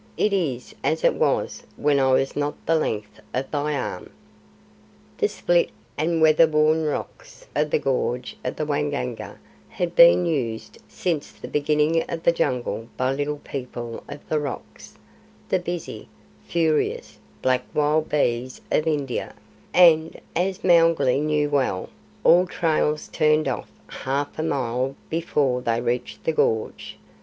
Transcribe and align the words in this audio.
It 0.17 0.33
is 0.33 0.73
as 0.83 1.03
it 1.03 1.13
was 1.13 1.61
when 1.77 1.99
I 1.99 2.11
was 2.11 2.35
not 2.35 2.55
the 2.65 2.73
length 2.73 3.19
of 3.35 3.51
thy 3.51 3.75
arm." 3.75 4.09
The 5.19 5.27
split 5.27 5.69
and 5.95 6.23
weatherworn 6.23 6.87
rocks 6.91 7.45
of 7.55 7.69
the 7.69 7.77
gorge 7.77 8.35
of 8.43 8.55
the 8.55 8.65
Waingunga 8.65 9.37
had 9.69 9.93
been 9.95 10.25
used 10.25 10.79
since 10.87 11.31
the 11.31 11.47
beginning 11.47 12.03
of 12.09 12.23
the 12.23 12.31
Jungle 12.31 12.87
by 12.97 13.11
the 13.11 13.17
Little 13.19 13.41
People 13.43 14.03
of 14.09 14.27
the 14.27 14.39
Rocks 14.39 14.97
the 15.49 15.59
busy, 15.59 16.07
furious, 16.47 17.19
black 17.43 17.63
wild 17.71 18.09
bees 18.09 18.59
of 18.71 18.87
India; 18.87 19.35
and, 19.71 20.19
as 20.35 20.63
Mowgli 20.63 21.19
knew 21.19 21.47
well, 21.47 21.89
all 22.23 22.47
trails 22.47 23.07
turned 23.09 23.47
off 23.47 23.69
half 23.85 24.39
a 24.39 24.41
mile 24.41 24.95
before 25.11 25.61
they 25.61 25.79
reached 25.79 26.23
the 26.23 26.33
gorge. 26.33 26.97